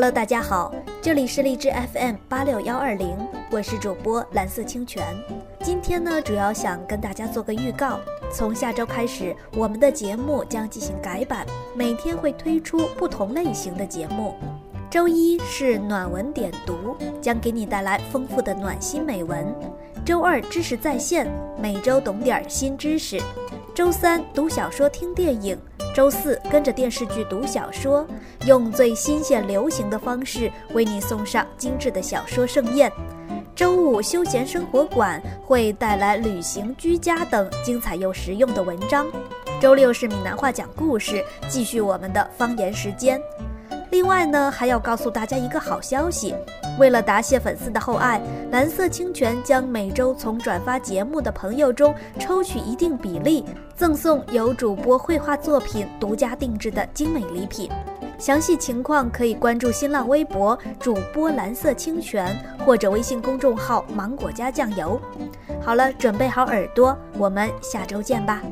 [0.00, 3.14] Hello，大家好，这里是荔枝 FM 八六幺二零，
[3.50, 5.04] 我是主播蓝色清泉。
[5.62, 8.00] 今天呢，主要想跟大家做个预告，
[8.32, 14.34] 从下周开始，我们的节目将进行改版，每天会推出不同类型的节目。
[14.88, 19.44] 周一是暖文点读，将给你带来丰富的暖心美文；
[20.02, 23.18] 周二知识在线，每周懂点新知识；
[23.74, 25.58] 周三读小说听电影；
[25.92, 28.06] 周四跟着电视剧读小说，
[28.46, 32.88] 用最新鲜流行的方式为你送上精致的小说盛宴；
[33.56, 39.04] 周五休闲生活馆会带来旅行、居家等精彩又实用的文章；
[39.60, 43.20] 周六是闽南话讲故事，继续我们的方言时间。
[43.90, 46.34] 另外呢，还要告诉大家一个好消息，
[46.78, 57.68] 为了答谢粉丝的厚爱，蓝色清泉将每周从转发节目的朋友中抽取一定比例，赠送由主播绘画作品独家定制的精美礼品。
[58.16, 65.00] 详细情况可以关注新浪微博主播蓝色清泉或者微信公众号芒果加酱油。
[65.60, 68.42] 好了，准备好耳朵，我们下周见吧。